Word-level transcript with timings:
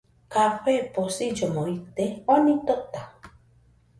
Café 0.35 0.73
posillomo 0.95 1.65
ite, 1.73 2.07
oni 2.37 2.57
tota 2.71 3.05